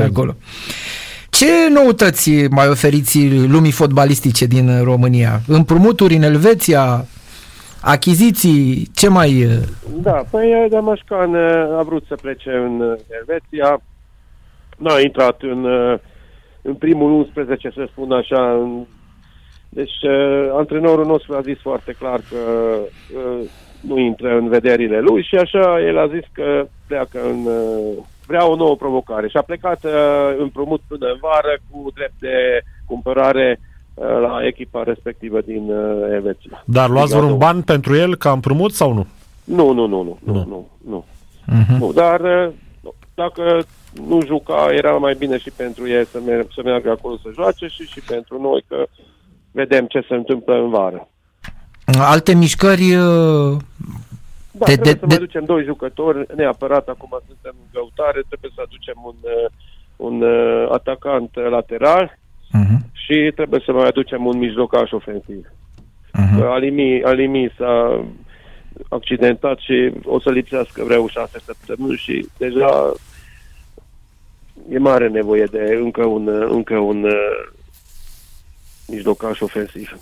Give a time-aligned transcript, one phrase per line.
[0.00, 0.34] de acolo.
[1.30, 5.40] Ce noutăți mai oferiți lumii fotbalistice din România?
[5.46, 7.04] Împrumuturi în Elveția,
[7.82, 9.46] achiziții, ce mai...
[10.02, 11.34] Da, păi Damașcan
[11.78, 13.82] a vrut să plece în Elveția,
[14.76, 15.66] nu a intrat în,
[16.62, 18.84] în primul 11, să spun așa, în
[19.68, 22.36] deci, uh, antrenorul nostru a zis foarte clar că
[23.16, 23.48] uh,
[23.80, 28.46] nu intră în vederile lui și așa el a zis că pleacă în, uh, vrea
[28.46, 29.92] o nouă provocare și a plecat uh,
[30.38, 32.36] împrumut până în vară cu drept de
[32.86, 33.60] cumpărare
[33.94, 36.62] uh, la echipa respectivă din uh, Elveția.
[36.64, 39.06] Dar luați vreun ban pentru el ca împrumut sau nu?
[39.44, 40.68] Nu, nu, nu, nu, nu, nu, nu.
[40.78, 41.04] nu.
[41.48, 41.78] Uh-huh.
[41.78, 42.52] nu dar uh,
[43.14, 43.64] dacă
[44.08, 47.66] nu juca, era mai bine și pentru el să, mer- să meargă acolo să joace
[47.66, 48.86] și și pentru noi că
[49.50, 51.08] vedem ce se întâmplă în vară.
[51.98, 52.96] Alte mișcări...
[54.58, 58.22] Uh, da, de, trebuie de, să mai aducem doi jucători, neapărat acum suntem în căutare,
[58.28, 59.50] trebuie să aducem un, uh,
[59.96, 62.18] un uh, atacant lateral
[62.56, 62.78] uh-huh.
[62.92, 65.46] și trebuie să mai aducem un mijlocaș ofensiv.
[65.46, 66.42] Uh-huh.
[66.42, 68.04] Alimi, Alimi s-a
[68.88, 72.92] accidentat și o să lipsească vreo șase săptămâni și deja
[74.70, 77.06] e mare nevoie de încă un, încă un
[78.86, 79.98] mijlocaș ofensiv.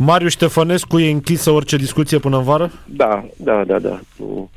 [0.00, 2.70] Marius Ștefănescu e închisă orice discuție până în vară?
[2.84, 4.00] Da, da, da, da.
[4.16, 4.50] Nu,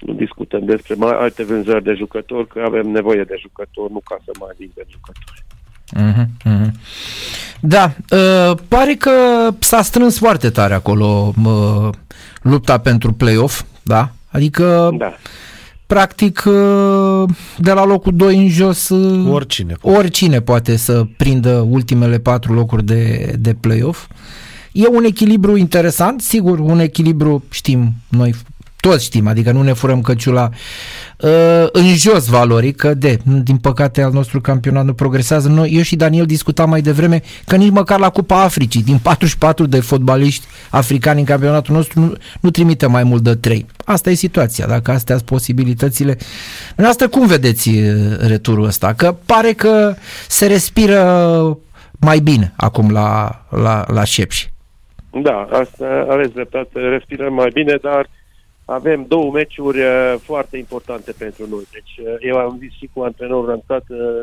[0.00, 4.16] nu discutăm despre mai alte vânzări de jucători, că avem nevoie de jucători, nu ca
[4.24, 5.44] să mai vindem jucători.
[5.96, 6.70] Uh-huh, uh-huh.
[7.60, 9.10] Da, uh, pare că
[9.58, 11.88] s-a strâns foarte tare acolo uh,
[12.42, 14.10] lupta pentru play-off, da?
[14.30, 15.12] Adică da
[15.86, 19.98] practic uh, de la locul 2 în jos uh, oricine poate.
[19.98, 24.06] oricine poate să prindă ultimele patru locuri de, de play-off.
[24.76, 28.34] E un echilibru interesant, sigur, un echilibru, știm noi
[28.88, 30.50] toți știm, adică nu ne furăm căciula
[31.20, 35.48] uh, în jos valoric, că de, din păcate al nostru campionat nu progresează.
[35.48, 39.66] Noi, eu și Daniel discutam mai devreme că nici măcar la Cupa Africii, din 44
[39.66, 43.66] de fotbaliști africani în campionatul nostru, nu, nu trimite mai mult de 3.
[43.84, 46.18] Asta e situația, dacă astea sunt posibilitățile.
[46.76, 48.92] În asta cum vedeți uh, returul ăsta?
[48.92, 49.94] Că pare că
[50.28, 51.58] se respiră
[51.98, 54.54] mai bine acum la, la, la Șepși.
[55.22, 58.08] Da, asta aveți dreptate, respirăm mai bine, dar
[58.64, 61.64] avem două meciuri uh, foarte importante pentru noi.
[61.72, 64.22] Deci uh, eu am zis și cu antrenorul, am stat uh,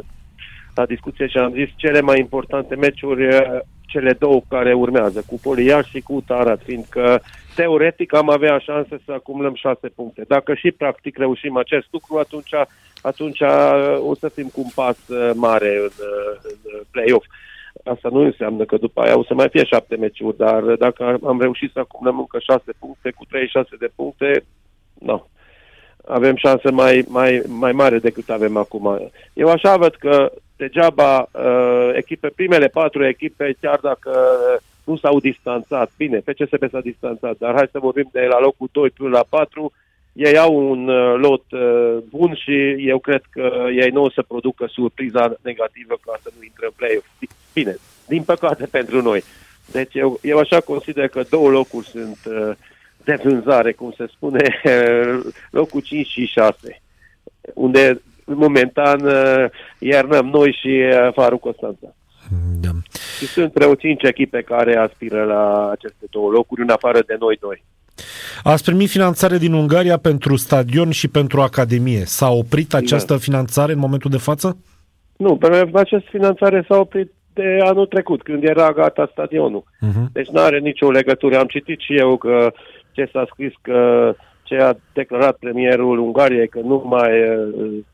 [0.76, 5.40] la discuție și am zis cele mai importante meciuri, uh, cele două care urmează, cu
[5.42, 7.22] Poliaș și cu Tarat, fiindcă
[7.56, 10.24] teoretic am avea șanse să acumulăm șase puncte.
[10.28, 12.54] Dacă și practic reușim acest lucru, atunci,
[13.02, 15.90] atunci uh, o să fim cu un pas uh, mare în,
[16.64, 17.26] în play-off.
[17.84, 21.42] Asta nu înseamnă că după aia o să mai fie șapte meciuri, dar dacă am
[21.42, 24.44] reușit să acumulăm încă șase puncte cu 36 de puncte,
[25.00, 25.28] nu.
[26.06, 29.12] Avem șanse mai, mai, mai mare decât avem acum.
[29.34, 34.12] Eu așa văd că degeaba uh, echipe, primele patru echipe, chiar dacă
[34.84, 38.90] nu s-au distanțat, bine, FCSB s-a distanțat, dar hai să vorbim de la locul 2
[38.90, 39.72] până la 4,
[40.14, 44.22] ei au un uh, lot uh, bun și eu cred că ei nu o să
[44.28, 47.08] producă surpriza negativă ca să nu intre în play-off.
[47.54, 47.76] Bine,
[48.08, 49.24] din păcate pentru noi.
[49.72, 52.56] Deci eu, eu așa consider că două locuri sunt uh,
[53.04, 54.62] de vânzare, cum se spune,
[55.60, 56.82] locul 5 și 6,
[57.54, 59.46] unde momentan uh,
[59.80, 61.96] iernăm noi și uh, Farul Constanța.
[62.62, 62.70] Da.
[63.18, 67.38] Și sunt vreo 5 echipe care aspiră la aceste două locuri, în afară de noi
[67.40, 67.64] doi.
[68.44, 72.04] Ați primit finanțare din Ungaria pentru stadion și pentru academie.
[72.06, 73.20] S-a oprit această da.
[73.20, 74.58] finanțare în momentul de față?
[75.18, 75.38] Nu,
[75.74, 79.64] această finanțare s-a oprit de anul trecut, când era gata stadionul.
[79.64, 80.12] Uh-huh.
[80.14, 81.38] Deci nu are nicio legătură.
[81.38, 82.52] Am citit și eu că
[82.92, 84.14] ce s-a scris că
[84.54, 87.12] ce a declarat premierul Ungariei că nu mai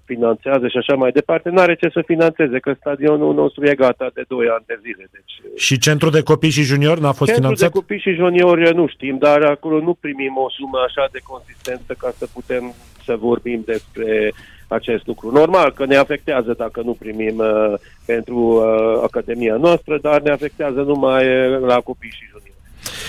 [0.05, 4.07] finanțează și așa mai departe, nu are ce să finanțeze, că stadionul nostru e gata
[4.13, 5.05] de 2 ani de zile.
[5.15, 5.33] Deci,
[5.65, 7.71] și centrul de copii și juniori n-a fost centrul finanțat?
[7.71, 11.19] Centrul de copii și juniori nu știm, dar acolo nu primim o sumă așa de
[11.23, 12.73] consistentă ca să putem
[13.05, 14.33] să vorbim despre
[14.67, 15.31] acest lucru.
[15.31, 17.73] Normal că ne afectează dacă nu primim uh,
[18.05, 22.48] pentru uh, Academia noastră, dar ne afectează numai uh, la copii și juniori.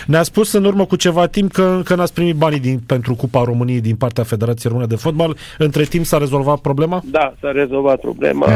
[0.06, 3.42] Ne-a spus în urmă cu ceva timp că, că n-ați primit banii din, pentru Cupa
[3.44, 5.36] României din partea Federației Române de Fotbal.
[5.58, 7.02] Între timp s-a rezolvat problema?
[7.04, 8.46] Da, s-a rezolvat problema.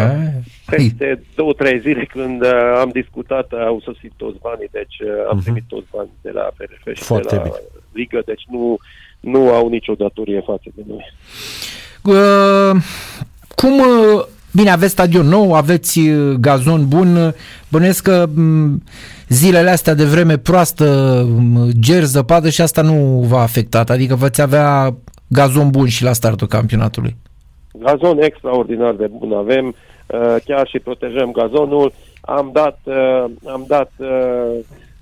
[0.67, 2.51] Peste două, trei zile când uh,
[2.81, 5.43] am discutat, au sosit toți banii, deci uh, am uh-huh.
[5.43, 7.57] primit toți banii de la FRF și Foarte de la bine.
[7.93, 8.77] Ligă, deci nu,
[9.21, 11.13] nu au nicio datorie față de noi.
[12.03, 12.83] Uh,
[13.55, 17.35] cum uh, Bine, aveți stadion nou, aveți uh, gazon bun,
[17.69, 18.83] bănuiesc că mm,
[19.29, 20.85] zilele astea de vreme proastă,
[21.29, 24.95] mm, ger, zăpadă și asta nu v-a afectat, adică veți avea
[25.29, 27.17] gazon bun și la startul campionatului.
[27.73, 31.93] Gazon extraordinar de bun avem, uh, chiar și protejăm gazonul.
[32.21, 34.09] Am dat, uh, am dat uh,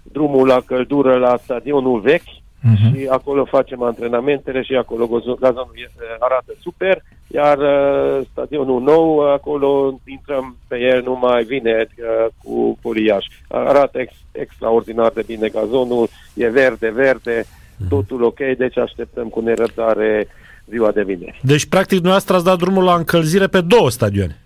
[0.03, 2.33] drumul la căldură la stadionul vechi,
[2.63, 2.97] uh-huh.
[2.97, 5.07] și acolo facem antrenamentele și acolo
[5.41, 7.03] gazonul este, arată super,
[7.35, 13.27] iar uh, stadionul nou, acolo intrăm pe el numai vineri uh, cu poliaș.
[13.49, 17.89] Arată ex, extraordinar de bine gazonul, e verde, verde, uh-huh.
[17.89, 20.29] totul ok, deci așteptăm cu nerăbdare
[20.69, 21.41] ziua de vineri.
[21.43, 24.37] Deci, practic, dumneavoastră ați dat drumul la încălzire pe două stadioane.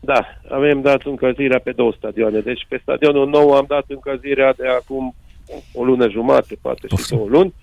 [0.00, 2.40] Da, avem dat încălzirea pe două stadioane.
[2.40, 5.14] Deci pe stadionul nou am dat încălzirea de acum
[5.74, 7.54] o lună jumate, poate și două luni.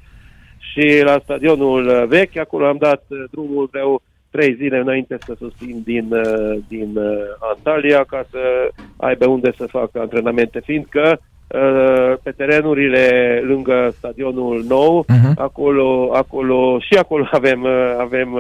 [0.60, 4.02] Și la stadionul vechi, acolo am dat uh, drumul vreo
[4.32, 7.06] trei zile înainte să susțin din, uh, din uh,
[7.40, 8.40] Antalya ca să
[8.98, 11.20] aibă unde să facă antrenamente, fiindcă
[12.24, 13.06] pe terenurile
[13.46, 15.34] lângă stadionul nou, uh-huh.
[15.36, 17.66] acolo, acolo și acolo avem,
[18.00, 18.38] avem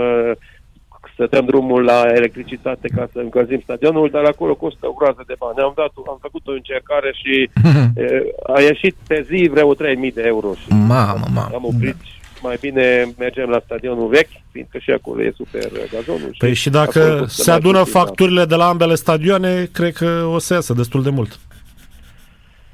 [1.16, 5.36] să dăm drumul la electricitate ca să încălzim stadionul, dar acolo costă o groază de
[5.40, 5.60] bani.
[5.60, 7.50] Am, dat, am făcut o încercare și
[7.96, 9.80] e, a ieșit pe zi vreo 3.000
[10.14, 10.54] de euro.
[10.54, 11.50] Și mamă, mamă.
[11.54, 12.21] Am oprit da.
[12.42, 16.36] Mai bine mergem la stadionul vechi, fiindcă și acolo e super gazonul.
[16.38, 20.54] Păi și, și dacă se adună facturile de la ambele stadioane, cred că o să
[20.54, 21.40] iasă destul de mult.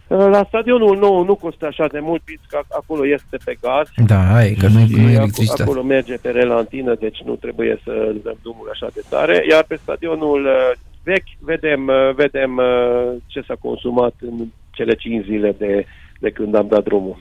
[0.08, 3.88] La stadionul nou nu costă așa de mult, că acolo este pe gaz.
[4.08, 5.62] Da, e că nu, nu e electricitate.
[5.62, 9.46] Acolo merge pe relantină, deci nu trebuie să dăm drumul așa de tare.
[9.50, 10.72] Iar pe stadionul uh,
[11.04, 15.86] vechi vedem, uh, vedem uh, ce s-a consumat în cele 5 zile de,
[16.20, 17.18] de când am dat drumul.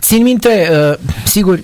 [0.00, 0.68] Țin minte,
[1.24, 1.60] sigur,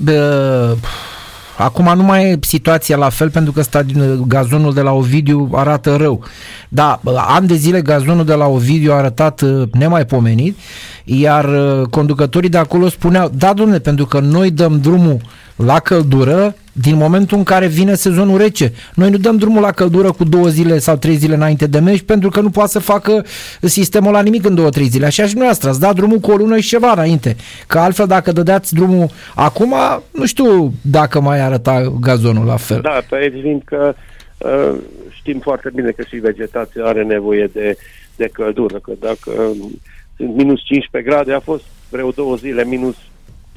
[1.57, 5.97] Acum nu mai e situația la fel pentru că stadion, gazonul de la Ovidiu arată
[5.97, 6.25] rău.
[6.69, 10.59] Da, ani de zile gazonul de la Ovidiu a arătat uh, nemaipomenit,
[11.05, 15.21] iar uh, conducătorii de acolo spuneau, da, domne, pentru că noi dăm drumul
[15.57, 18.73] la căldură din momentul în care vine sezonul rece.
[18.95, 22.03] Noi nu dăm drumul la căldură cu două zile sau trei zile înainte de meci
[22.03, 23.25] pentru că nu poate să facă
[23.61, 25.07] sistemul la nimic în două, trei zile.
[25.07, 27.37] Așa și noastră, ați dat drumul cu o lună și ceva înainte.
[27.67, 29.75] Că altfel dacă dădeați drumul acum,
[30.11, 32.81] nu știu dacă mai arăta gazonul la fel.
[32.81, 33.95] Da, pe evident că
[34.39, 34.75] uh,
[35.11, 37.77] știm foarte bine că și vegetația are nevoie de,
[38.17, 39.81] de căldură, că dacă um,
[40.17, 42.97] sunt minus 15 grade, a fost vreo două zile minus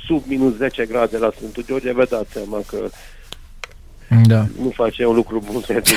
[0.05, 2.77] sub minus 10 grade la Sfântul George, vă dați seama că
[4.25, 4.45] da.
[4.61, 5.95] nu face un lucru bun pentru,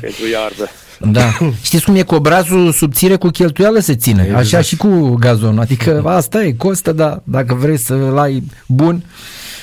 [0.00, 0.68] pentru iarbă.
[0.98, 1.48] Da.
[1.62, 4.22] Știți cum e cu obrazul subțire cu cheltuială se ține.
[4.22, 4.40] Exact.
[4.40, 5.60] Așa și cu gazonul.
[5.60, 7.22] Adică asta e, costă, da.
[7.24, 9.04] Dacă vrei să-l ai bun,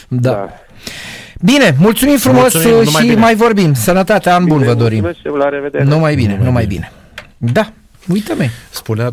[0.07, 0.31] da.
[0.31, 0.49] da.
[1.41, 3.73] Bine, mulțumim frumos mulțumim, și mai, mai vorbim.
[3.73, 5.15] Sănătate, an bun vă dorim.
[5.37, 5.83] la revedere.
[5.83, 6.91] Numai bine, numai bine.
[7.37, 7.51] bine.
[7.51, 7.71] Da,
[8.07, 8.49] uite-mi.
[8.69, 9.09] Spunea